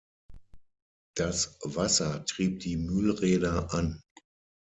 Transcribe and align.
Das 1.15 1.59
Wasser 1.61 2.25
trieb 2.25 2.61
die 2.61 2.75
Mühlräder 2.75 3.71
an. 3.71 4.01